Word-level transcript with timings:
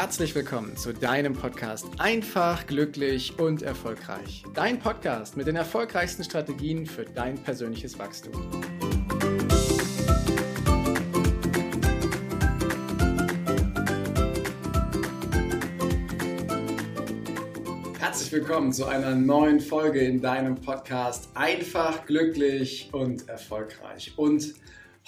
herzlich 0.00 0.34
willkommen 0.34 0.78
zu 0.78 0.94
deinem 0.94 1.34
Podcast 1.34 1.86
Einfach, 1.98 2.66
glücklich 2.66 3.38
und 3.38 3.60
erfolgreich. 3.60 4.44
Dein 4.54 4.78
Podcast 4.78 5.36
mit 5.36 5.46
den 5.46 5.56
erfolgreichsten 5.56 6.24
Strategien 6.24 6.86
für 6.86 7.04
dein 7.04 7.34
persönliches 7.34 7.98
Wachstum. 7.98 8.32
Herzlich 17.98 18.32
willkommen 18.32 18.72
zu 18.72 18.86
einer 18.86 19.14
neuen 19.14 19.60
Folge 19.60 20.00
in 20.00 20.22
deinem 20.22 20.54
Podcast 20.54 21.28
Einfach, 21.34 22.06
glücklich 22.06 22.88
und 22.92 23.28
erfolgreich. 23.28 24.14
Und 24.16 24.54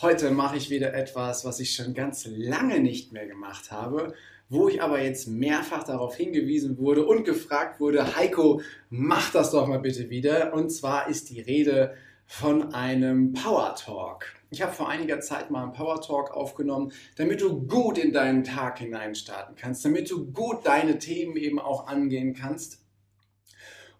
heute 0.02 0.30
mache 0.32 0.58
ich 0.58 0.68
wieder 0.68 0.92
etwas, 0.92 1.46
was 1.46 1.60
ich 1.60 1.74
schon 1.74 1.94
ganz 1.94 2.26
lange 2.26 2.80
nicht 2.80 3.14
mehr 3.14 3.26
gemacht 3.26 3.72
habe 3.72 4.12
wo 4.52 4.68
ich 4.68 4.82
aber 4.82 5.02
jetzt 5.02 5.28
mehrfach 5.28 5.82
darauf 5.82 6.14
hingewiesen 6.14 6.76
wurde 6.76 7.06
und 7.06 7.24
gefragt 7.24 7.80
wurde, 7.80 8.16
Heiko, 8.16 8.60
mach 8.90 9.32
das 9.32 9.50
doch 9.50 9.66
mal 9.66 9.78
bitte 9.78 10.10
wieder. 10.10 10.52
Und 10.52 10.68
zwar 10.68 11.08
ist 11.08 11.30
die 11.30 11.40
Rede 11.40 11.94
von 12.26 12.74
einem 12.74 13.32
Power 13.32 13.74
Talk. 13.74 14.26
Ich 14.50 14.60
habe 14.60 14.72
vor 14.72 14.90
einiger 14.90 15.20
Zeit 15.20 15.50
mal 15.50 15.62
einen 15.62 15.72
Power 15.72 16.02
Talk 16.02 16.32
aufgenommen, 16.32 16.92
damit 17.16 17.40
du 17.40 17.66
gut 17.66 17.96
in 17.96 18.12
deinen 18.12 18.44
Tag 18.44 18.78
hineinstarten 18.78 19.56
kannst, 19.56 19.86
damit 19.86 20.10
du 20.10 20.30
gut 20.30 20.66
deine 20.66 20.98
Themen 20.98 21.36
eben 21.36 21.58
auch 21.58 21.86
angehen 21.86 22.34
kannst. 22.34 22.81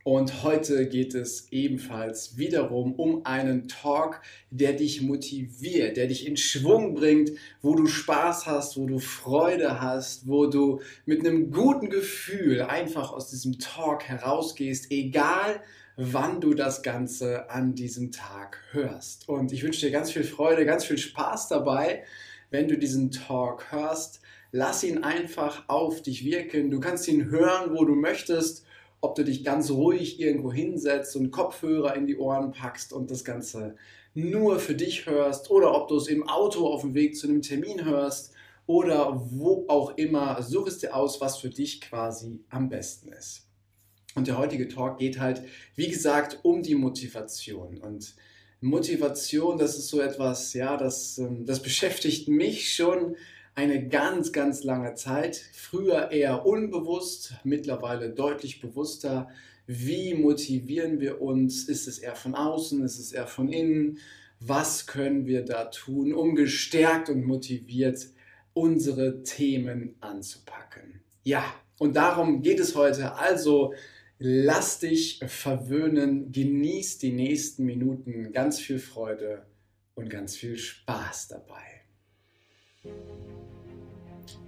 Und 0.04 0.42
heute 0.42 0.88
geht 0.88 1.14
es 1.14 1.46
ebenfalls 1.52 2.36
wiederum 2.36 2.94
um 2.94 3.24
einen 3.24 3.68
Talk, 3.68 4.20
der 4.50 4.72
dich 4.72 5.00
motiviert, 5.00 5.96
der 5.96 6.08
dich 6.08 6.26
in 6.26 6.36
Schwung 6.36 6.94
bringt, 6.94 7.30
wo 7.60 7.76
du 7.76 7.86
Spaß 7.86 8.46
hast, 8.46 8.76
wo 8.76 8.86
du 8.86 8.98
Freude 8.98 9.80
hast, 9.80 10.26
wo 10.26 10.46
du 10.46 10.80
mit 11.06 11.20
einem 11.20 11.52
guten 11.52 11.88
Gefühl 11.88 12.62
einfach 12.62 13.12
aus 13.12 13.30
diesem 13.30 13.60
Talk 13.60 14.02
herausgehst, 14.04 14.90
egal 14.90 15.62
wann 15.96 16.40
du 16.40 16.54
das 16.54 16.82
Ganze 16.82 17.48
an 17.48 17.76
diesem 17.76 18.10
Tag 18.10 18.58
hörst. 18.72 19.28
Und 19.28 19.52
ich 19.52 19.62
wünsche 19.62 19.86
dir 19.86 19.92
ganz 19.92 20.10
viel 20.10 20.24
Freude, 20.24 20.64
ganz 20.64 20.84
viel 20.84 20.98
Spaß 20.98 21.46
dabei, 21.48 22.02
wenn 22.50 22.66
du 22.66 22.76
diesen 22.76 23.12
Talk 23.12 23.70
hörst. 23.70 24.20
Lass 24.50 24.82
ihn 24.82 25.04
einfach 25.04 25.68
auf 25.68 26.02
dich 26.02 26.24
wirken. 26.24 26.70
Du 26.70 26.80
kannst 26.80 27.06
ihn 27.06 27.30
hören, 27.30 27.72
wo 27.72 27.84
du 27.84 27.94
möchtest 27.94 28.66
ob 29.02 29.16
du 29.16 29.24
dich 29.24 29.44
ganz 29.44 29.70
ruhig 29.70 30.20
irgendwo 30.20 30.52
hinsetzt 30.52 31.16
und 31.16 31.32
Kopfhörer 31.32 31.94
in 31.96 32.06
die 32.06 32.16
Ohren 32.16 32.52
packst 32.52 32.92
und 32.92 33.10
das 33.10 33.24
Ganze 33.24 33.76
nur 34.14 34.58
für 34.58 34.74
dich 34.74 35.06
hörst 35.06 35.50
oder 35.50 35.74
ob 35.74 35.88
du 35.88 35.96
es 35.96 36.06
im 36.06 36.26
Auto 36.28 36.66
auf 36.66 36.82
dem 36.82 36.94
Weg 36.94 37.16
zu 37.16 37.26
einem 37.26 37.42
Termin 37.42 37.84
hörst 37.84 38.32
oder 38.66 39.20
wo 39.30 39.64
auch 39.68 39.96
immer, 39.96 40.40
such 40.42 40.68
es 40.68 40.78
dir 40.78 40.94
aus, 40.94 41.20
was 41.20 41.38
für 41.38 41.50
dich 41.50 41.80
quasi 41.80 42.44
am 42.48 42.68
besten 42.68 43.12
ist. 43.12 43.48
Und 44.14 44.28
der 44.28 44.38
heutige 44.38 44.68
Talk 44.68 44.98
geht 44.98 45.18
halt, 45.18 45.42
wie 45.74 45.88
gesagt, 45.88 46.38
um 46.42 46.62
die 46.62 46.76
Motivation. 46.76 47.78
Und 47.78 48.14
Motivation, 48.60 49.58
das 49.58 49.76
ist 49.76 49.88
so 49.88 50.00
etwas, 50.00 50.52
ja, 50.54 50.76
das, 50.76 51.18
ähm, 51.18 51.44
das 51.44 51.60
beschäftigt 51.60 52.28
mich 52.28 52.74
schon 52.74 53.16
eine 53.54 53.88
ganz, 53.88 54.32
ganz 54.32 54.64
lange 54.64 54.94
Zeit. 54.94 55.36
Früher 55.52 56.10
eher 56.10 56.46
unbewusst, 56.46 57.34
mittlerweile 57.44 58.10
deutlich 58.10 58.60
bewusster. 58.60 59.28
Wie 59.66 60.14
motivieren 60.14 61.00
wir 61.00 61.20
uns? 61.20 61.68
Ist 61.68 61.86
es 61.86 61.98
eher 61.98 62.16
von 62.16 62.34
außen? 62.34 62.82
Ist 62.84 62.98
es 62.98 63.12
eher 63.12 63.26
von 63.26 63.48
innen? 63.48 63.98
Was 64.40 64.86
können 64.86 65.26
wir 65.26 65.44
da 65.44 65.66
tun, 65.66 66.12
um 66.12 66.34
gestärkt 66.34 67.08
und 67.08 67.24
motiviert 67.24 68.08
unsere 68.54 69.22
Themen 69.22 69.94
anzupacken? 70.00 71.00
Ja, 71.22 71.44
und 71.78 71.94
darum 71.94 72.42
geht 72.42 72.58
es 72.58 72.74
heute. 72.74 73.14
Also 73.14 73.74
lass 74.18 74.80
dich 74.80 75.20
verwöhnen, 75.26 76.32
genieß 76.32 76.98
die 76.98 77.12
nächsten 77.12 77.64
Minuten, 77.64 78.32
ganz 78.32 78.58
viel 78.58 78.78
Freude 78.78 79.46
und 79.94 80.10
ganz 80.10 80.36
viel 80.36 80.56
Spaß 80.56 81.28
dabei. 81.28 81.71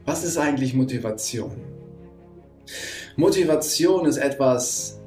Was 0.05 0.25
ist 0.25 0.37
eigentlich 0.37 0.75
Motivation? 0.75 1.53
Motivation 3.17 4.07
ist 4.07 4.17
etwas, 4.17 5.01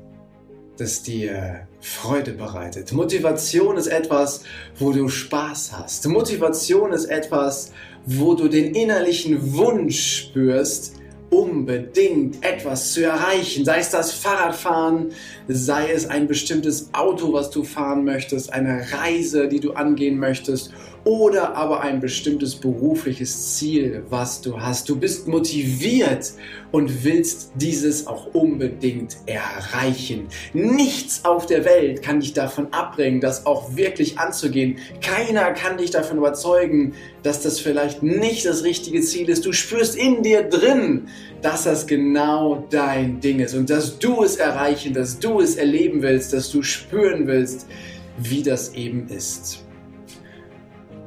das 0.78 1.04
dir 1.04 1.68
Freude 1.82 2.32
bereitet. 2.32 2.92
Motivation 2.94 3.78
ist 3.78 3.88
etwas, 3.88 4.44
wo 4.80 4.92
du 4.92 5.08
Spaß 5.08 5.74
hast. 5.74 6.08
Motivation 6.08 6.94
ist 6.94 7.06
etwas, 7.06 7.74
wo 8.06 8.34
du 8.34 8.48
den 8.48 8.74
innerlichen 8.74 9.54
Wunsch 9.56 10.30
spürst, 10.30 10.96
unbedingt 11.30 12.44
etwas 12.44 12.94
zu 12.94 13.04
erreichen. 13.04 13.66
Sei 13.66 13.80
es 13.80 13.90
das 13.90 14.14
Fahrradfahren, 14.14 15.12
sei 15.48 15.92
es 15.92 16.08
ein 16.08 16.28
bestimmtes 16.28 16.90
Auto, 16.94 17.34
was 17.34 17.50
du 17.50 17.64
fahren 17.64 18.06
möchtest, 18.06 18.54
eine 18.54 18.86
Reise, 18.94 19.48
die 19.48 19.60
du 19.60 19.74
angehen 19.74 20.18
möchtest 20.18 20.72
oder 21.08 21.56
aber 21.56 21.80
ein 21.80 22.02
bestimmtes 22.02 22.56
berufliches 22.56 23.56
Ziel, 23.56 24.04
was 24.10 24.42
du 24.42 24.60
hast. 24.60 24.90
Du 24.90 24.98
bist 24.98 25.26
motiviert 25.26 26.34
und 26.74 27.06
willst 27.06 27.52
dieses 27.56 28.08
auch 28.08 28.34
unbedingt 28.34 29.16
erreichen. 29.26 30.28
Nichts 30.52 31.24
auf 31.24 31.46
der 31.46 31.64
Welt 31.64 32.02
kann 32.02 32.20
dich 32.20 32.34
davon 32.34 32.74
abbringen, 32.74 33.22
das 33.22 33.46
auch 33.46 33.78
wirklich 33.78 34.20
anzugehen. 34.20 34.80
Keiner 35.02 35.54
kann 35.54 35.78
dich 35.78 35.92
davon 35.92 36.18
überzeugen, 36.18 36.94
dass 37.24 37.42
das 37.42 37.62
vielleicht 37.62 38.04
nicht 38.04 38.46
das 38.46 38.66
richtige 38.66 39.00
Ziel 39.00 39.30
ist. 39.30 39.46
Du 39.46 39.54
spürst 39.54 39.96
in 39.96 40.24
dir 40.24 40.44
drin, 40.44 41.08
dass 41.42 41.64
das 41.64 41.88
genau 41.88 42.68
dein 42.70 43.22
Ding 43.22 43.40
ist 43.40 43.54
und 43.54 43.70
dass 43.70 43.98
du 43.98 44.24
es 44.24 44.36
erreichen, 44.36 44.94
dass 44.94 45.20
du 45.20 45.40
es 45.40 45.56
erleben 45.56 46.02
willst, 46.02 46.34
dass 46.34 46.52
du 46.52 46.64
spüren 46.64 47.28
willst, 47.28 47.66
wie 48.18 48.44
das 48.44 48.74
eben 48.74 49.08
ist. 49.08 49.67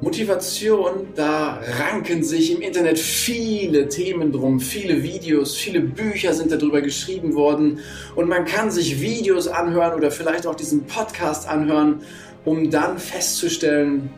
Motivation, 0.02 1.08
da 1.14 1.60
ranken 1.78 2.24
sich 2.24 2.52
im 2.54 2.62
Internet 2.62 2.98
viele 2.98 3.88
Themen 3.88 4.32
drum, 4.32 4.58
viele 4.58 5.02
Videos, 5.02 5.54
viele 5.54 5.80
Bücher 5.80 6.32
sind 6.32 6.50
darüber 6.50 6.80
geschrieben 6.80 7.34
worden 7.34 7.80
und 8.16 8.26
man 8.26 8.46
kann 8.46 8.70
sich 8.70 9.02
Videos 9.02 9.46
anhören 9.46 9.92
oder 9.94 10.10
vielleicht 10.10 10.46
auch 10.46 10.54
diesen 10.54 10.86
Podcast 10.86 11.46
anhören, 11.46 12.00
um 12.46 12.70
dann 12.70 12.98
festzustellen, 12.98 14.08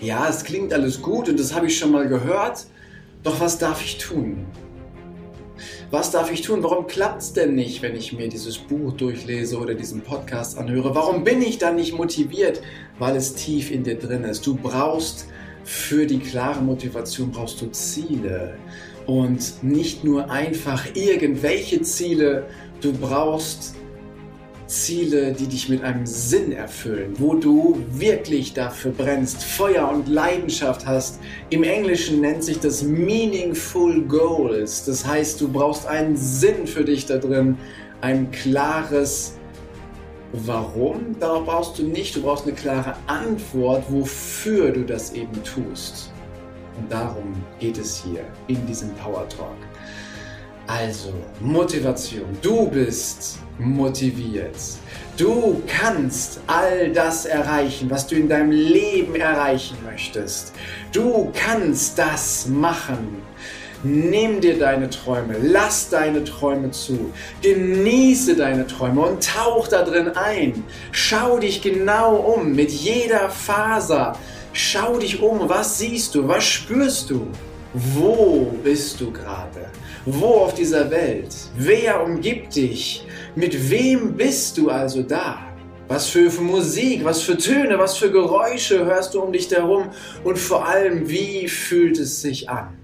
ja, 0.00 0.26
es 0.28 0.42
klingt 0.42 0.72
alles 0.72 1.02
gut 1.02 1.28
und 1.28 1.38
das 1.38 1.54
habe 1.54 1.66
ich 1.66 1.78
schon 1.78 1.92
mal 1.92 2.08
gehört, 2.08 2.64
doch 3.22 3.40
was 3.40 3.58
darf 3.58 3.84
ich 3.84 3.98
tun? 3.98 4.46
Was 5.92 6.10
darf 6.10 6.32
ich 6.32 6.40
tun? 6.40 6.62
Warum 6.62 6.86
klappt 6.86 7.20
es 7.20 7.34
denn 7.34 7.54
nicht, 7.54 7.82
wenn 7.82 7.94
ich 7.94 8.14
mir 8.14 8.26
dieses 8.26 8.56
Buch 8.56 8.94
durchlese 8.94 9.58
oder 9.58 9.74
diesen 9.74 10.00
Podcast 10.00 10.56
anhöre? 10.56 10.94
Warum 10.94 11.22
bin 11.22 11.42
ich 11.42 11.58
dann 11.58 11.76
nicht 11.76 11.92
motiviert? 11.92 12.62
Weil 12.98 13.14
es 13.14 13.34
tief 13.34 13.70
in 13.70 13.84
dir 13.84 13.98
drin 13.98 14.24
ist. 14.24 14.46
Du 14.46 14.54
brauchst 14.54 15.26
für 15.64 16.06
die 16.06 16.18
klare 16.18 16.62
Motivation 16.62 17.30
brauchst 17.30 17.60
du 17.60 17.66
Ziele 17.72 18.56
und 19.04 19.62
nicht 19.62 20.02
nur 20.02 20.30
einfach 20.30 20.86
irgendwelche 20.94 21.82
Ziele. 21.82 22.46
Du 22.80 22.94
brauchst 22.94 23.74
Ziele, 24.66 25.32
die 25.32 25.46
dich 25.46 25.68
mit 25.68 25.82
einem 25.82 26.06
Sinn 26.06 26.52
erfüllen, 26.52 27.14
wo 27.18 27.34
du 27.34 27.78
wirklich 27.90 28.54
dafür 28.54 28.92
brennst, 28.92 29.42
Feuer 29.42 29.88
und 29.88 30.08
Leidenschaft 30.08 30.86
hast. 30.86 31.18
Im 31.50 31.62
Englischen 31.62 32.20
nennt 32.20 32.44
sich 32.44 32.58
das 32.58 32.82
Meaningful 32.82 34.02
Goals. 34.02 34.84
Das 34.84 35.06
heißt, 35.06 35.40
du 35.40 35.48
brauchst 35.48 35.86
einen 35.86 36.16
Sinn 36.16 36.66
für 36.66 36.84
dich 36.84 37.06
da 37.06 37.18
drin, 37.18 37.56
ein 38.00 38.30
klares 38.30 39.34
Warum? 40.32 41.18
Darauf 41.20 41.44
brauchst 41.44 41.78
du 41.78 41.82
nicht. 41.82 42.16
Du 42.16 42.22
brauchst 42.22 42.46
eine 42.46 42.54
klare 42.54 42.96
Antwort, 43.06 43.84
wofür 43.90 44.70
du 44.70 44.82
das 44.82 45.12
eben 45.12 45.44
tust. 45.44 46.10
Und 46.78 46.90
darum 46.90 47.34
geht 47.60 47.76
es 47.76 48.02
hier 48.02 48.24
in 48.48 48.64
diesem 48.66 48.90
Power 48.94 49.28
Talk. 49.28 49.56
Also, 50.74 51.12
Motivation. 51.40 52.24
Du 52.40 52.66
bist 52.66 53.38
motiviert. 53.58 54.56
Du 55.18 55.62
kannst 55.66 56.40
all 56.46 56.90
das 56.92 57.26
erreichen, 57.26 57.90
was 57.90 58.06
du 58.06 58.14
in 58.14 58.26
deinem 58.26 58.52
Leben 58.52 59.14
erreichen 59.16 59.76
möchtest. 59.84 60.54
Du 60.90 61.30
kannst 61.34 61.98
das 61.98 62.46
machen. 62.46 63.20
Nimm 63.82 64.40
dir 64.40 64.58
deine 64.58 64.88
Träume, 64.88 65.36
lass 65.42 65.90
deine 65.90 66.24
Träume 66.24 66.70
zu, 66.70 67.12
genieße 67.42 68.36
deine 68.36 68.66
Träume 68.66 69.02
und 69.02 69.28
tauch 69.28 69.68
da 69.68 69.82
drin 69.82 70.08
ein. 70.14 70.64
Schau 70.90 71.38
dich 71.38 71.60
genau 71.60 72.14
um 72.14 72.54
mit 72.54 72.70
jeder 72.70 73.28
Faser. 73.28 74.16
Schau 74.54 74.98
dich 74.98 75.20
um, 75.20 75.50
was 75.50 75.78
siehst 75.78 76.14
du, 76.14 76.28
was 76.28 76.44
spürst 76.44 77.10
du? 77.10 77.26
Wo 77.74 78.52
bist 78.62 79.00
du 79.00 79.10
gerade? 79.10 79.70
Wo 80.04 80.26
auf 80.26 80.52
dieser 80.52 80.90
Welt? 80.90 81.34
Wer 81.56 82.04
umgibt 82.04 82.54
dich? 82.54 83.06
Mit 83.34 83.70
wem 83.70 84.14
bist 84.14 84.58
du 84.58 84.68
also 84.68 85.02
da? 85.02 85.38
Was 85.88 86.08
für 86.08 86.30
Musik, 86.42 87.02
was 87.02 87.22
für 87.22 87.38
Töne, 87.38 87.78
was 87.78 87.96
für 87.96 88.10
Geräusche 88.10 88.84
hörst 88.84 89.14
du 89.14 89.22
um 89.22 89.32
dich 89.32 89.50
herum? 89.50 89.88
Und 90.22 90.38
vor 90.38 90.68
allem, 90.68 91.08
wie 91.08 91.48
fühlt 91.48 91.98
es 91.98 92.20
sich 92.20 92.50
an? 92.50 92.76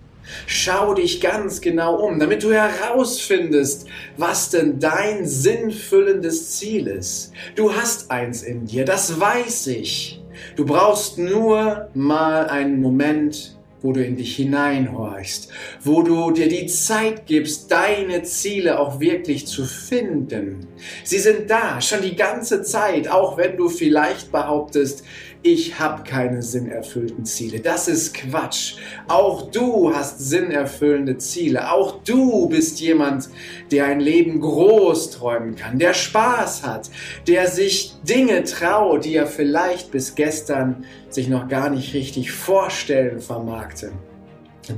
Schau 0.46 0.94
dich 0.94 1.20
ganz 1.20 1.60
genau 1.60 1.96
um, 1.96 2.18
damit 2.18 2.42
du 2.42 2.52
herausfindest, 2.54 3.86
was 4.16 4.48
denn 4.48 4.78
dein 4.80 5.26
sinnfüllendes 5.26 6.52
Ziel 6.52 6.86
ist. 6.86 7.32
Du 7.56 7.74
hast 7.74 8.10
eins 8.10 8.42
in 8.42 8.64
dir, 8.64 8.86
das 8.86 9.20
weiß 9.20 9.66
ich. 9.66 10.22
Du 10.56 10.64
brauchst 10.64 11.18
nur 11.18 11.88
mal 11.92 12.46
einen 12.46 12.80
Moment, 12.80 13.57
wo 13.82 13.92
du 13.92 14.04
in 14.04 14.16
dich 14.16 14.36
hineinhorchst, 14.36 15.48
wo 15.82 16.02
du 16.02 16.30
dir 16.30 16.48
die 16.48 16.66
Zeit 16.66 17.26
gibst, 17.26 17.70
deine 17.70 18.22
Ziele 18.22 18.78
auch 18.78 19.00
wirklich 19.00 19.46
zu 19.46 19.64
finden. 19.64 20.66
Sie 21.04 21.18
sind 21.18 21.50
da, 21.50 21.80
schon 21.80 22.02
die 22.02 22.16
ganze 22.16 22.62
Zeit, 22.62 23.08
auch 23.08 23.36
wenn 23.36 23.56
du 23.56 23.68
vielleicht 23.68 24.32
behauptest, 24.32 25.04
ich 25.42 25.78
habe 25.78 26.02
keine 26.02 26.42
sinnerfüllten 26.42 27.24
Ziele. 27.24 27.60
Das 27.60 27.88
ist 27.88 28.14
Quatsch. 28.14 28.74
Auch 29.06 29.50
du 29.50 29.94
hast 29.94 30.18
sinnerfüllende 30.18 31.18
Ziele. 31.18 31.70
Auch 31.70 32.02
du 32.02 32.48
bist 32.48 32.80
jemand, 32.80 33.28
der 33.70 33.86
ein 33.86 34.00
Leben 34.00 34.40
groß 34.40 35.10
träumen 35.10 35.54
kann, 35.54 35.78
der 35.78 35.94
Spaß 35.94 36.64
hat, 36.64 36.90
der 37.26 37.48
sich 37.48 37.94
Dinge 38.02 38.42
traut, 38.44 39.04
die 39.04 39.14
er 39.14 39.26
vielleicht 39.26 39.90
bis 39.90 40.14
gestern 40.14 40.84
sich 41.08 41.28
noch 41.28 41.48
gar 41.48 41.70
nicht 41.70 41.94
richtig 41.94 42.32
vorstellen 42.32 43.20
vermagte. 43.20 43.92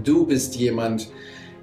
Du 0.04 0.26
bist 0.26 0.56
jemand, 0.56 1.08
der 1.08 1.10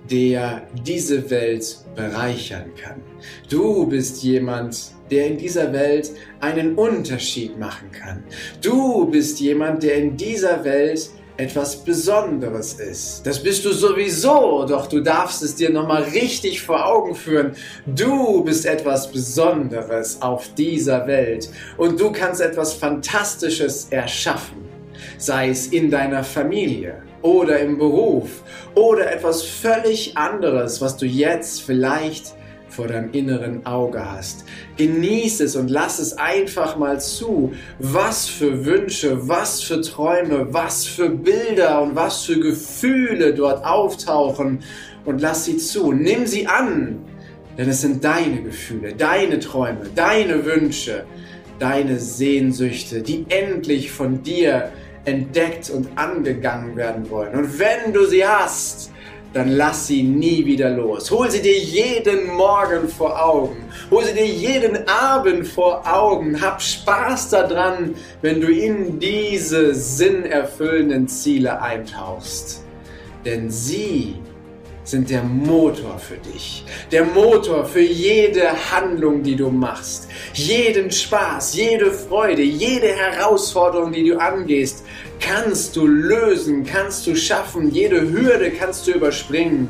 diese 0.09 1.29
Welt 1.29 1.77
bereichern 1.95 2.71
kann. 2.81 3.01
Du 3.49 3.85
bist 3.87 4.23
jemand, 4.23 4.91
der 5.11 5.27
in 5.27 5.37
dieser 5.37 5.73
Welt 5.73 6.11
einen 6.39 6.75
Unterschied 6.75 7.57
machen 7.57 7.91
kann. 7.91 8.23
Du 8.61 9.05
bist 9.05 9.39
jemand, 9.39 9.83
der 9.83 9.95
in 9.95 10.17
dieser 10.17 10.63
Welt 10.63 11.09
etwas 11.37 11.83
Besonderes 11.83 12.73
ist. 12.73 13.21
Das 13.25 13.41
bist 13.41 13.63
du 13.63 13.71
sowieso, 13.71 14.65
doch 14.67 14.87
du 14.87 15.01
darfst 15.01 15.43
es 15.43 15.55
dir 15.55 15.69
nochmal 15.69 16.03
richtig 16.03 16.61
vor 16.61 16.85
Augen 16.85 17.15
führen. 17.15 17.55
Du 17.85 18.43
bist 18.43 18.65
etwas 18.65 19.11
Besonderes 19.11 20.21
auf 20.21 20.53
dieser 20.55 21.05
Welt 21.05 21.49
und 21.77 21.99
du 21.99 22.11
kannst 22.11 22.41
etwas 22.41 22.73
Fantastisches 22.73 23.87
erschaffen, 23.91 24.66
sei 25.17 25.49
es 25.49 25.67
in 25.67 25.89
deiner 25.89 26.23
Familie 26.23 27.01
oder 27.21 27.59
im 27.59 27.77
Beruf 27.77 28.43
oder 28.75 29.11
etwas 29.11 29.43
völlig 29.43 30.17
anderes, 30.17 30.81
was 30.81 30.97
du 30.97 31.05
jetzt 31.05 31.61
vielleicht 31.61 32.35
vor 32.69 32.87
deinem 32.87 33.11
inneren 33.11 33.65
Auge 33.65 34.11
hast. 34.11 34.45
Genieß 34.77 35.39
es 35.41 35.55
und 35.55 35.69
lass 35.69 35.99
es 35.99 36.17
einfach 36.17 36.77
mal 36.77 36.99
zu. 36.99 37.53
Was 37.79 38.27
für 38.27 38.65
Wünsche, 38.65 39.27
was 39.27 39.63
für 39.63 39.81
Träume, 39.81 40.53
was 40.53 40.85
für 40.85 41.09
Bilder 41.09 41.81
und 41.81 41.95
was 41.95 42.25
für 42.25 42.39
Gefühle 42.39 43.33
dort 43.33 43.65
auftauchen 43.65 44.59
und 45.05 45.21
lass 45.21 45.45
sie 45.45 45.57
zu. 45.57 45.91
Nimm 45.91 46.27
sie 46.27 46.47
an, 46.47 46.99
denn 47.57 47.69
es 47.69 47.81
sind 47.81 48.03
deine 48.03 48.43
Gefühle, 48.43 48.93
deine 48.93 49.39
Träume, 49.39 49.89
deine 49.95 50.45
Wünsche, 50.45 51.05
deine 51.59 51.97
Sehnsüchte, 51.99 53.01
die 53.01 53.25
endlich 53.29 53.91
von 53.91 54.21
dir 54.21 54.71
entdeckt 55.05 55.69
und 55.69 55.87
angegangen 55.95 56.75
werden 56.75 57.09
wollen. 57.09 57.35
Und 57.35 57.59
wenn 57.59 57.93
du 57.93 58.05
sie 58.05 58.25
hast, 58.25 58.91
dann 59.33 59.49
lass 59.49 59.87
sie 59.87 60.03
nie 60.03 60.45
wieder 60.45 60.69
los. 60.69 61.11
Hol 61.11 61.29
sie 61.29 61.41
dir 61.41 61.57
jeden 61.57 62.33
Morgen 62.33 62.87
vor 62.87 63.23
Augen. 63.23 63.57
Hol 63.91 64.03
sie 64.03 64.13
dir 64.13 64.25
jeden 64.25 64.87
Abend 64.87 65.47
vor 65.47 65.83
Augen. 65.85 66.41
Hab 66.41 66.61
Spaß 66.61 67.29
daran, 67.29 67.93
wenn 68.21 68.41
du 68.41 68.47
in 68.47 68.99
diese 68.99 69.75
sinnerfüllenden 69.75 71.07
Ziele 71.07 71.61
eintauchst. 71.61 72.63
Denn 73.25 73.49
sie 73.49 74.15
sind 74.87 75.09
der 75.09 75.23
Motor 75.23 75.99
für 75.99 76.15
dich. 76.15 76.63
Der 76.91 77.03
Motor 77.03 77.65
für 77.65 77.81
jede 77.81 78.49
Handlung, 78.71 79.21
die 79.21 79.35
du 79.35 79.49
machst. 79.49 80.07
Jeden 80.33 80.89
Spaß, 80.89 81.55
jede 81.55 81.91
Freude, 81.91 82.41
jede 82.41 82.87
Herausforderung, 82.87 83.91
die 83.91 84.07
du 84.07 84.17
angehst, 84.17 84.85
kannst 85.19 85.75
du 85.75 85.85
lösen, 85.85 86.65
kannst 86.65 87.05
du 87.05 87.15
schaffen. 87.15 87.69
Jede 87.69 87.99
Hürde 87.99 88.49
kannst 88.51 88.87
du 88.87 88.91
überspringen. 88.91 89.67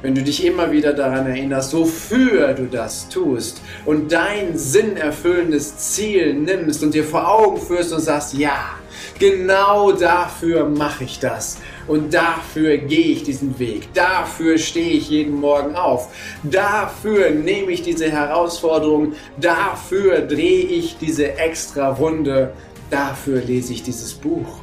Wenn 0.00 0.14
du 0.14 0.22
dich 0.22 0.44
immer 0.44 0.70
wieder 0.70 0.92
daran 0.92 1.26
erinnerst, 1.26 1.74
wofür 1.74 2.54
du 2.54 2.66
das 2.66 3.08
tust 3.08 3.60
und 3.84 4.12
dein 4.12 4.56
sinnerfüllendes 4.56 5.76
Ziel 5.76 6.34
nimmst 6.34 6.84
und 6.84 6.94
dir 6.94 7.02
vor 7.02 7.28
Augen 7.28 7.60
führst 7.60 7.92
und 7.92 8.00
sagst, 8.00 8.34
ja, 8.34 8.76
genau 9.18 9.90
dafür 9.90 10.68
mache 10.68 11.02
ich 11.02 11.18
das. 11.18 11.58
Und 11.88 12.14
dafür 12.14 12.76
gehe 12.76 13.06
ich 13.06 13.24
diesen 13.24 13.58
Weg. 13.58 13.92
Dafür 13.92 14.56
stehe 14.58 14.90
ich 14.90 15.10
jeden 15.10 15.40
Morgen 15.40 15.74
auf. 15.74 16.10
Dafür 16.44 17.30
nehme 17.30 17.72
ich 17.72 17.82
diese 17.82 18.08
Herausforderung. 18.08 19.14
Dafür 19.40 20.20
drehe 20.20 20.66
ich 20.66 20.98
diese 20.98 21.38
extra 21.38 21.88
Runde. 21.88 22.52
Dafür 22.90 23.40
lese 23.40 23.72
ich 23.72 23.82
dieses 23.82 24.14
Buch. 24.14 24.60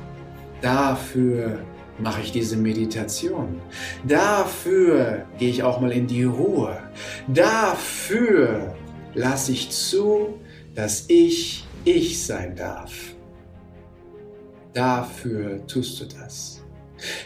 Dafür 0.61 1.59
mache 2.00 2.21
ich 2.21 2.31
diese 2.31 2.57
Meditation. 2.57 3.62
Dafür 4.03 5.25
gehe 5.38 5.50
ich 5.50 5.63
auch 5.63 5.80
mal 5.80 5.92
in 5.92 6.07
die 6.07 6.24
Ruhe. 6.24 6.77
Dafür 7.27 8.75
lasse 9.13 9.51
ich 9.51 9.69
zu, 9.69 10.39
dass 10.74 11.06
ich 11.07 11.65
ich 11.86 12.24
sein 12.24 12.56
darf. 12.56 12.92
Dafür 14.74 15.65
tust 15.68 16.01
du 16.01 16.06
das. 16.06 16.64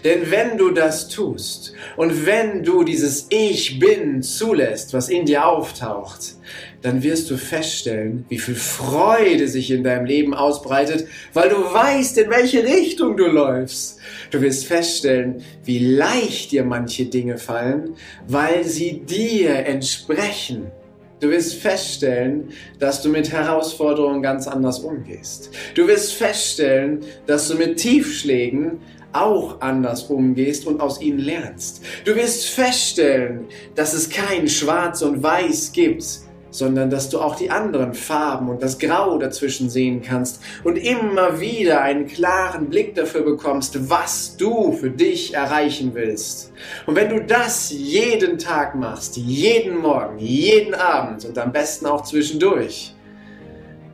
Denn 0.04 0.32
wenn 0.32 0.58
du 0.58 0.72
das 0.72 1.10
tust 1.10 1.74
und 1.98 2.26
wenn 2.26 2.64
du 2.64 2.84
dieses 2.84 3.28
Ich 3.30 3.80
bin 3.80 4.24
zulässt, 4.24 4.94
was 4.94 5.10
in 5.10 5.26
dir 5.26 5.46
auftaucht, 5.48 6.36
dann 6.82 7.04
wirst 7.04 7.30
du 7.30 7.38
feststellen, 7.38 8.26
wie 8.30 8.40
viel 8.40 8.56
Freude 8.56 9.48
sich 9.48 9.70
in 9.72 9.84
deinem 9.84 10.06
Leben 10.06 10.34
ausbreitet, 10.34 11.08
weil 11.34 11.50
du 11.50 11.58
weißt, 11.58 12.18
in 12.18 12.30
welche 12.30 12.64
Richtung 12.64 13.18
du 13.18 13.26
läufst. 13.26 14.00
Du 14.32 14.42
wirst 14.42 14.66
feststellen, 14.66 15.44
wie 15.66 15.80
leicht 15.80 16.52
dir 16.52 16.64
manche 16.64 17.06
Dinge 17.06 17.38
fallen, 17.38 17.96
weil 18.28 18.64
sie 18.64 19.02
dir 19.02 19.56
entsprechen. 19.66 20.72
Du 21.20 21.30
wirst 21.30 21.56
feststellen, 21.56 22.50
dass 22.80 23.02
du 23.02 23.10
mit 23.10 23.30
Herausforderungen 23.32 24.22
ganz 24.22 24.48
anders 24.48 24.80
umgehst. 24.80 25.50
Du 25.76 25.86
wirst 25.86 26.14
feststellen, 26.14 27.02
dass 27.28 27.50
du 27.50 27.56
mit 27.56 27.78
Tiefschlägen 27.78 28.80
auch 29.14 29.62
anders 29.62 30.04
umgehst 30.04 30.68
und 30.68 30.82
aus 30.82 31.02
ihnen 31.02 31.20
lernst. 31.20 31.84
Du 32.06 32.16
wirst 32.16 32.46
feststellen, 32.46 33.46
dass 33.76 33.94
es 33.94 34.10
kein 34.10 34.48
Schwarz 34.48 35.02
und 35.02 35.24
Weiß 35.24 35.72
gibt, 35.72 36.04
sondern 36.52 36.90
dass 36.90 37.10
du 37.10 37.20
auch 37.20 37.36
die 37.36 37.52
anderen 37.52 37.94
Farben 37.94 38.50
und 38.50 38.62
das 38.64 38.80
Grau 38.80 39.18
dazwischen 39.18 39.70
sehen 39.70 40.02
kannst 40.02 40.42
und 40.64 40.78
immer 40.78 41.40
wieder 41.40 41.82
einen 41.82 42.08
klaren 42.08 42.70
Blick 42.70 42.96
dafür 42.96 43.22
bekommst, 43.22 43.90
was 43.90 44.36
du 44.38 44.72
für 44.72 44.90
dich 44.90 45.34
erreichen 45.34 45.92
willst. 45.94 46.52
Und 46.86 46.96
wenn 46.96 47.10
du 47.10 47.22
das 47.22 47.72
jeden 47.72 48.38
Tag 48.38 48.76
machst, 48.76 49.18
jeden 49.18 49.78
Morgen, 49.78 50.18
jeden 50.18 50.74
Abend 50.74 51.26
und 51.26 51.38
am 51.38 51.52
besten 51.52 51.86
auch 51.86 52.04
zwischendurch, 52.04 52.96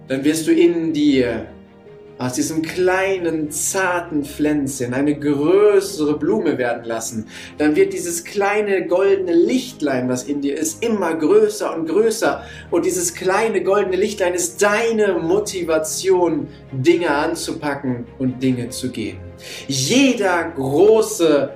dann 0.07 0.23
wirst 0.23 0.47
du 0.47 0.51
in 0.51 0.93
dir 0.93 1.47
aus 2.17 2.33
diesem 2.33 2.61
kleinen, 2.61 3.51
zarten 3.51 4.23
Pflänzchen 4.23 4.93
eine 4.93 5.19
größere 5.19 6.17
Blume 6.17 6.57
werden 6.57 6.85
lassen, 6.85 7.27
dann 7.57 7.75
wird 7.75 7.93
dieses 7.93 8.23
kleine 8.23 8.87
goldene 8.87 9.33
Lichtlein, 9.33 10.07
was 10.07 10.23
in 10.23 10.41
dir 10.41 10.57
ist, 10.57 10.83
immer 10.83 11.13
größer 11.15 11.75
und 11.75 11.87
größer. 11.87 12.43
Und 12.71 12.85
dieses 12.85 13.13
kleine 13.13 13.63
goldene 13.63 13.97
Lichtlein 13.97 14.33
ist 14.33 14.61
deine 14.61 15.19
Motivation, 15.19 16.47
Dinge 16.71 17.09
anzupacken 17.09 18.05
und 18.17 18.41
Dinge 18.41 18.69
zu 18.69 18.89
gehen. 18.89 19.17
Jeder 19.67 20.51
große 20.55 21.51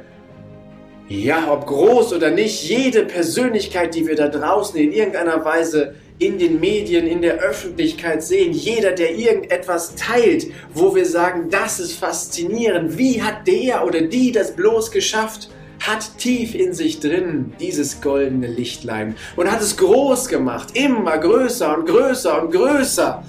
ja, 1.11 1.51
ob 1.51 1.65
groß 1.65 2.13
oder 2.13 2.29
nicht, 2.29 2.69
jede 2.69 3.03
Persönlichkeit, 3.03 3.95
die 3.95 4.05
wir 4.05 4.15
da 4.15 4.27
draußen 4.27 4.79
in 4.79 4.91
irgendeiner 4.91 5.43
Weise 5.43 5.95
in 6.19 6.37
den 6.37 6.59
Medien, 6.59 7.07
in 7.07 7.21
der 7.21 7.39
Öffentlichkeit 7.39 8.21
sehen, 8.21 8.51
jeder, 8.51 8.91
der 8.91 9.15
irgendetwas 9.15 9.95
teilt, 9.95 10.47
wo 10.73 10.93
wir 10.93 11.05
sagen, 11.05 11.49
das 11.49 11.79
ist 11.79 11.93
faszinierend, 11.93 12.97
wie 12.97 13.21
hat 13.23 13.47
der 13.47 13.85
oder 13.85 14.01
die 14.01 14.33
das 14.33 14.53
bloß 14.53 14.91
geschafft, 14.91 15.49
hat 15.79 16.17
tief 16.17 16.55
in 16.55 16.73
sich 16.73 16.99
drin 16.99 17.53
dieses 17.61 18.01
goldene 18.01 18.47
Lichtlein 18.47 19.15
und 19.37 19.49
hat 19.49 19.61
es 19.61 19.77
groß 19.77 20.27
gemacht, 20.27 20.77
immer 20.77 21.17
größer 21.17 21.77
und 21.77 21.85
größer 21.85 22.43
und 22.43 22.51
größer, 22.51 23.23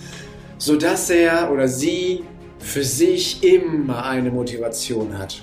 sodass 0.58 1.10
er 1.10 1.52
oder 1.52 1.68
sie 1.68 2.24
für 2.58 2.82
sich 2.82 3.42
immer 3.44 4.04
eine 4.04 4.32
Motivation 4.32 5.16
hat. 5.16 5.40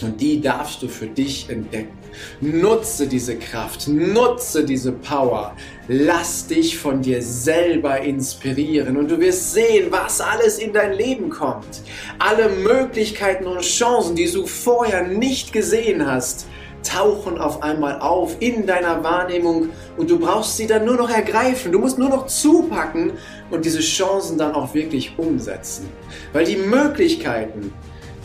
Und 0.00 0.18
die 0.18 0.40
darfst 0.40 0.82
du 0.82 0.88
für 0.88 1.06
dich 1.06 1.50
entdecken. 1.50 2.01
Nutze 2.40 3.06
diese 3.06 3.36
Kraft, 3.36 3.88
nutze 3.88 4.64
diese 4.64 4.92
Power. 4.92 5.54
Lass 5.88 6.46
dich 6.46 6.78
von 6.78 7.02
dir 7.02 7.22
selber 7.22 8.00
inspirieren 8.00 8.96
und 8.96 9.10
du 9.10 9.18
wirst 9.20 9.52
sehen, 9.52 9.88
was 9.90 10.20
alles 10.20 10.58
in 10.58 10.72
dein 10.72 10.92
Leben 10.92 11.30
kommt. 11.30 11.82
Alle 12.18 12.48
Möglichkeiten 12.48 13.46
und 13.46 13.60
Chancen, 13.60 14.16
die 14.16 14.30
du 14.30 14.46
vorher 14.46 15.06
nicht 15.06 15.52
gesehen 15.52 16.06
hast, 16.06 16.46
tauchen 16.82 17.38
auf 17.38 17.62
einmal 17.62 18.00
auf 18.00 18.36
in 18.40 18.66
deiner 18.66 19.02
Wahrnehmung 19.02 19.70
und 19.96 20.10
du 20.10 20.18
brauchst 20.18 20.56
sie 20.56 20.66
dann 20.66 20.84
nur 20.84 20.96
noch 20.96 21.10
ergreifen. 21.10 21.72
Du 21.72 21.78
musst 21.78 21.98
nur 21.98 22.08
noch 22.08 22.26
zupacken 22.26 23.12
und 23.50 23.64
diese 23.64 23.80
Chancen 23.80 24.38
dann 24.38 24.54
auch 24.54 24.74
wirklich 24.74 25.16
umsetzen. 25.16 25.88
Weil 26.32 26.44
die 26.44 26.56
Möglichkeiten, 26.56 27.72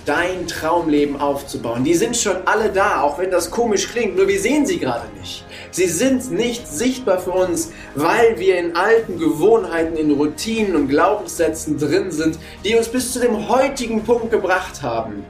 dein 0.07 0.47
Traumleben 0.47 1.19
aufzubauen, 1.19 1.83
die 1.83 1.93
sind 1.93 2.15
schon 2.15 2.37
alle 2.45 2.69
da, 2.69 3.01
auch 3.01 3.19
wenn 3.19 3.29
das 3.29 3.51
komisch 3.51 3.89
klingt, 3.89 4.15
nur 4.15 4.27
wir 4.27 4.39
sehen 4.39 4.65
sie 4.65 4.79
gerade 4.79 5.07
nicht. 5.19 5.45
Sie 5.71 5.87
sind 5.87 6.31
nicht 6.31 6.67
sichtbar 6.67 7.19
für 7.19 7.31
uns, 7.31 7.71
weil 7.93 8.39
wir 8.39 8.57
in 8.57 8.75
alten 8.75 9.19
Gewohnheiten, 9.19 9.97
in 9.97 10.11
Routinen 10.11 10.75
und 10.75 10.87
Glaubenssätzen 10.87 11.77
drin 11.77 12.09
sind, 12.11 12.39
die 12.63 12.75
uns 12.75 12.87
bis 12.87 13.11
zu 13.11 13.19
dem 13.19 13.49
heutigen 13.49 14.03
Punkt 14.03 14.31
gebracht 14.31 14.81
haben. 14.81 15.25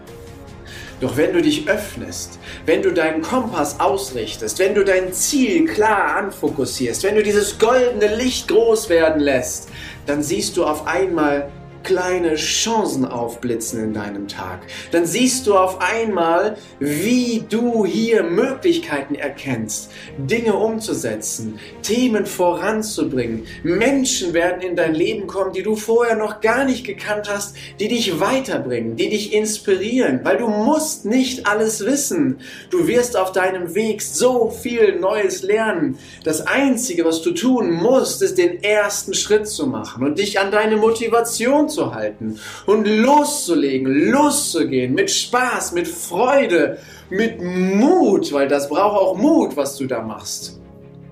Doch 0.99 1.17
wenn 1.17 1.33
du 1.33 1.41
dich 1.41 1.67
öffnest, 1.67 2.39
wenn 2.65 2.81
du 2.81 2.91
deinen 2.91 3.21
Kompass 3.21 3.79
ausrichtest, 3.79 4.57
wenn 4.59 4.73
du 4.73 4.83
dein 4.83 5.11
Ziel 5.13 5.65
klar 5.65 6.15
anfokussierst, 6.17 7.03
wenn 7.03 7.15
du 7.15 7.23
dieses 7.23 7.59
goldene 7.59 8.15
Licht 8.15 8.47
groß 8.47 8.89
werden 8.89 9.21
lässt, 9.21 9.69
dann 10.05 10.23
siehst 10.23 10.57
du 10.57 10.65
auf 10.65 10.87
einmal 10.87 11.49
kleine 11.87 12.35
Chancen 12.35 13.05
aufblitzen 13.05 13.81
in 13.81 13.93
deinem 13.93 14.27
Tag. 14.27 14.59
Dann 14.91 15.05
siehst 15.05 15.47
du 15.47 15.55
auf 15.55 15.79
einmal, 15.79 16.57
wie 16.79 17.45
du 17.49 17.85
hier 17.85 18.23
Möglichkeiten 18.23 19.15
erkennst, 19.15 19.89
Dinge 20.17 20.55
umzusetzen, 20.55 21.57
Themen 21.83 22.25
voranzubringen. 22.25 23.47
Menschen 23.63 24.33
werden 24.33 24.61
in 24.63 24.75
dein 24.75 24.95
Leben 24.95 25.27
kommen, 25.27 25.53
die 25.53 25.63
du 25.63 25.77
vorher 25.77 26.17
noch 26.17 26.41
gar 26.41 26.65
nicht 26.65 26.85
gekannt 26.85 27.29
hast, 27.33 27.55
die 27.79 27.87
dich 27.87 28.19
weiterbringen, 28.19 28.97
die 28.97 29.07
dich 29.07 29.31
inspirieren, 29.31 30.19
weil 30.23 30.39
du 30.39 30.49
musst 30.49 31.05
nicht 31.05 31.47
alles 31.47 31.85
wissen. 31.85 32.41
Du 32.69 32.89
wirst 32.89 33.15
auf 33.15 33.31
deinem 33.31 33.75
Weg 33.75 34.01
so 34.01 34.49
viel 34.49 34.99
Neues 34.99 35.41
lernen. 35.41 35.97
Das 36.25 36.45
Einzige, 36.45 37.05
was 37.05 37.21
du 37.21 37.31
tun 37.31 37.71
musst, 37.71 38.21
ist 38.21 38.37
den 38.37 38.61
ersten 38.61 39.13
Schritt 39.13 39.47
zu 39.47 39.67
machen 39.67 40.03
und 40.03 40.19
dich 40.19 40.37
an 40.37 40.51
deine 40.51 40.75
Motivation 40.75 41.69
zu 41.69 41.76
festzuhalten 41.77 42.39
und 42.65 42.85
loszulegen, 42.87 44.11
loszugehen, 44.11 44.93
mit 44.93 45.11
Spaß, 45.11 45.73
mit 45.73 45.87
Freude, 45.87 46.79
mit 47.09 47.41
Mut, 47.41 48.33
weil 48.33 48.47
das 48.47 48.67
braucht 48.67 48.97
auch 48.97 49.17
Mut, 49.17 49.55
was 49.55 49.77
du 49.77 49.85
da 49.85 50.01
machst. 50.01 50.56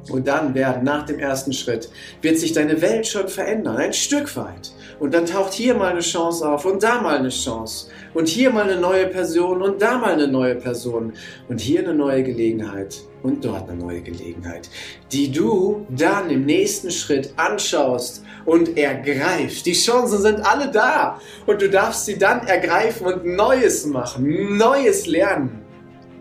Und 0.09 0.27
dann 0.27 0.53
werden 0.53 0.83
nach 0.83 1.05
dem 1.05 1.19
ersten 1.19 1.51
Schritt, 1.51 1.89
wird 2.21 2.37
sich 2.37 2.53
deine 2.53 2.81
Welt 2.81 3.07
schon 3.07 3.27
verändern, 3.27 3.77
ein 3.77 3.93
Stück 3.93 4.35
weit. 4.35 4.71
Und 4.99 5.13
dann 5.13 5.25
taucht 5.25 5.53
hier 5.53 5.73
mal 5.73 5.91
eine 5.91 6.01
Chance 6.01 6.47
auf 6.47 6.65
und 6.65 6.83
da 6.83 7.01
mal 7.01 7.17
eine 7.17 7.29
Chance. 7.29 7.87
Und 8.13 8.29
hier 8.29 8.51
mal 8.51 8.63
eine 8.63 8.79
neue 8.79 9.07
Person 9.07 9.61
und 9.61 9.81
da 9.81 9.97
mal 9.97 10.13
eine 10.13 10.27
neue 10.27 10.55
Person. 10.55 11.13
Und 11.49 11.59
hier 11.59 11.79
eine 11.79 11.93
neue 11.93 12.23
Gelegenheit 12.23 13.01
und 13.23 13.43
dort 13.43 13.67
eine 13.67 13.77
neue 13.77 14.01
Gelegenheit, 14.01 14.69
die 15.11 15.31
du 15.31 15.85
dann 15.89 16.29
im 16.29 16.45
nächsten 16.45 16.91
Schritt 16.91 17.33
anschaust 17.35 18.23
und 18.45 18.77
ergreifst. 18.77 19.65
Die 19.65 19.73
Chancen 19.73 20.21
sind 20.21 20.45
alle 20.45 20.69
da 20.69 21.19
und 21.47 21.61
du 21.61 21.69
darfst 21.69 22.05
sie 22.05 22.19
dann 22.19 22.45
ergreifen 22.45 23.07
und 23.07 23.25
Neues 23.25 23.85
machen, 23.87 24.57
Neues 24.57 25.07
lernen 25.07 25.64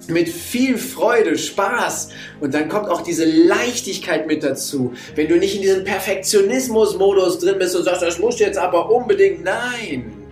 mit 0.08 0.28
viel 0.28 0.78
Freude, 0.78 1.38
Spaß 1.38 2.10
und 2.40 2.54
dann 2.54 2.68
kommt 2.68 2.88
auch 2.88 3.02
diese 3.02 3.24
Leichtigkeit 3.24 4.26
mit 4.26 4.42
dazu. 4.42 4.94
Wenn 5.14 5.28
du 5.28 5.36
nicht 5.36 5.56
in 5.56 5.62
diesem 5.62 5.84
Perfektionismus-Modus 5.84 7.38
drin 7.38 7.58
bist 7.58 7.76
und 7.76 7.84
sagst, 7.84 8.02
das 8.02 8.18
muss 8.18 8.38
jetzt 8.38 8.58
aber 8.58 8.90
unbedingt, 8.90 9.44
nein. 9.44 10.23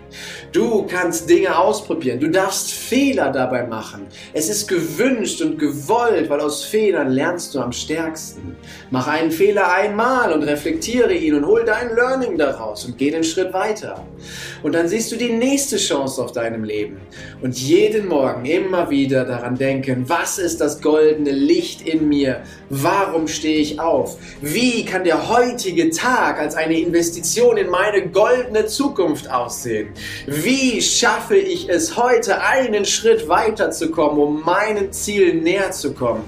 Du 0.53 0.87
kannst 0.87 1.31
Dinge 1.31 1.57
ausprobieren. 1.57 2.21
Du 2.21 2.29
darfst 2.29 2.73
Fehler 2.73 3.33
dabei 3.33 3.67
machen. 3.67 4.07
Es 4.35 4.51
ist 4.51 4.69
gewünscht 4.69 5.41
und 5.41 5.59
gewollt, 5.59 6.29
weil 6.29 6.41
aus 6.41 6.63
Fehlern 6.63 7.11
lernst 7.11 7.55
du 7.55 7.61
am 7.61 7.73
stärksten. 7.73 8.55
Mach 8.91 9.09
einen 9.09 9.31
Fehler 9.31 9.73
einmal 9.73 10.31
und 10.31 10.43
reflektiere 10.43 11.15
ihn 11.15 11.35
und 11.37 11.47
hol 11.47 11.65
dein 11.65 11.95
Learning 11.95 12.37
daraus 12.37 12.85
und 12.85 12.99
geh 12.99 13.11
den 13.11 13.25
Schritt 13.25 13.55
weiter. 13.55 14.07
Und 14.63 14.75
dann 14.75 14.89
siehst 14.89 15.11
du 15.11 15.17
die 15.17 15.33
nächste 15.33 15.79
Chance 15.79 16.23
auf 16.23 16.33
deinem 16.33 16.65
Leben. 16.65 17.01
Und 17.41 17.59
jeden 17.59 18.07
Morgen 18.07 18.45
immer 18.45 18.91
wieder 18.91 19.25
daran 19.25 19.57
denken, 19.57 20.05
was 20.09 20.39
ist 20.39 20.61
das 20.61 20.83
goldene 20.83 21.31
Licht 21.31 21.81
in 21.89 22.09
mir? 22.09 22.43
Warum 22.69 23.27
stehe 23.27 23.59
ich 23.59 23.81
auf? 23.81 24.19
Wie 24.43 24.85
kann 24.85 25.05
der 25.05 25.31
heutige 25.31 25.89
Tag 25.89 26.39
als 26.39 26.55
eine 26.57 26.79
Investition 26.79 27.57
in 27.57 27.71
meine 27.71 28.09
goldene 28.09 28.67
Zukunft 28.67 29.31
aussehen? 29.31 29.89
Schaffe 30.83 31.37
ich 31.37 31.69
es 31.69 31.97
heute 31.97 32.43
einen 32.43 32.85
Schritt 32.85 33.29
weiterzukommen, 33.29 34.19
um 34.19 34.43
meinem 34.43 34.91
Ziel 34.91 35.35
näher 35.35 35.71
zu 35.71 35.95
kommen? 35.95 36.25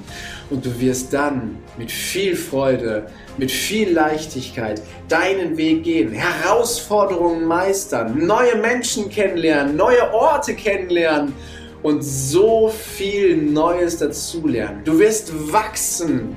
Und 0.50 0.64
du 0.64 0.80
wirst 0.80 1.12
dann 1.12 1.58
mit 1.76 1.90
viel 1.90 2.36
Freude, 2.36 3.06
mit 3.38 3.50
viel 3.50 3.92
Leichtigkeit 3.92 4.80
deinen 5.08 5.56
Weg 5.56 5.82
gehen, 5.82 6.12
Herausforderungen 6.12 7.44
meistern, 7.44 8.24
neue 8.24 8.56
Menschen 8.56 9.08
kennenlernen, 9.08 9.74
neue 9.76 10.12
Orte 10.12 10.54
kennenlernen 10.54 11.32
und 11.82 12.04
so 12.04 12.68
viel 12.68 13.36
Neues 13.36 13.98
dazulernen. 13.98 14.82
Du 14.84 14.98
wirst 14.98 15.32
wachsen 15.52 16.36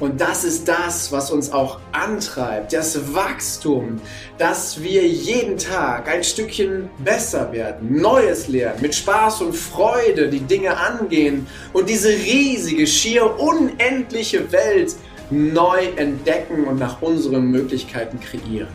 und 0.00 0.20
das 0.20 0.44
ist 0.44 0.66
das, 0.66 1.12
was 1.12 1.30
uns 1.30 1.52
auch 1.52 1.78
antreibt, 1.92 2.72
das 2.72 3.14
Wachstum, 3.14 4.00
dass 4.38 4.82
wir 4.82 5.06
jeden 5.06 5.56
Tag 5.56 6.08
ein 6.08 6.24
Stückchen 6.24 6.90
besser 6.98 7.52
werden, 7.52 8.00
Neues 8.00 8.48
lernen, 8.48 8.82
mit 8.82 8.94
Spaß 8.94 9.42
und 9.42 9.54
Freude 9.54 10.28
die 10.28 10.40
Dinge 10.40 10.76
angehen 10.76 11.46
und 11.72 11.88
diese 11.88 12.08
riesige, 12.08 12.86
schier 12.86 13.38
unendliche 13.38 14.50
Welt 14.50 14.96
neu 15.30 15.86
entdecken 15.96 16.64
und 16.64 16.78
nach 16.80 17.00
unseren 17.00 17.50
Möglichkeiten 17.50 18.18
kreieren. 18.18 18.68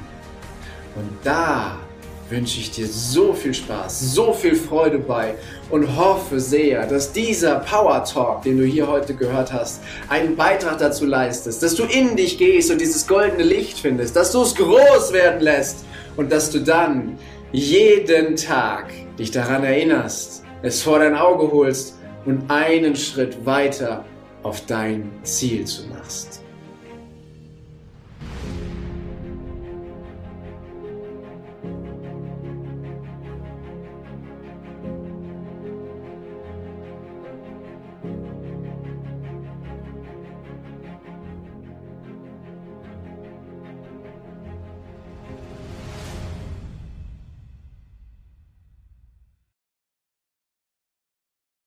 Und 0.96 1.10
da 1.24 1.78
wünsche 2.30 2.60
ich 2.60 2.72
dir 2.72 2.88
so 2.88 3.34
viel 3.34 3.54
Spaß, 3.54 4.14
so 4.14 4.34
viel 4.34 4.56
Freude 4.56 5.00
bei 5.00 5.36
und 5.70 5.98
hoffe 5.98 6.40
sehr, 6.40 6.86
dass 6.86 7.12
dieser 7.12 7.60
Power 7.60 8.04
Talk, 8.04 8.44
den 8.44 8.58
du 8.58 8.66
hier 8.66 8.88
heute 8.88 9.16
gehört 9.16 9.52
hast, 9.52 9.82
einen 10.10 10.36
Beitrag 10.36 10.78
dazu 10.78 11.06
leistest, 11.06 11.64
dass 11.64 11.76
du 11.76 11.84
in 11.84 12.16
dich 12.16 12.38
gehst 12.38 12.72
und 12.72 12.80
dieses 12.80 13.08
goldene 13.08 13.44
Licht 13.44 13.80
findest, 13.80 14.16
dass 14.16 14.32
du 14.32 14.42
es 14.42 14.56
groß 14.56 15.14
werden 15.14 15.42
lässt 15.42 15.86
und 16.18 16.32
dass 16.32 16.52
du 16.52 16.60
dann 16.60 17.18
jeden 17.52 18.36
Tag 18.36 18.92
dich 19.18 19.32
daran 19.32 19.64
erinnerst, 19.64 20.44
es 20.62 20.84
vor 20.84 21.00
dein 21.00 21.16
Auge 21.16 21.52
holst 21.52 21.96
und 22.26 22.50
einen 22.50 22.96
Schritt 22.96 23.46
weiter 23.46 24.06
auf 24.44 24.66
dein 24.66 25.10
Ziel 25.24 25.66
zu 25.66 25.88
machst. 25.88 26.42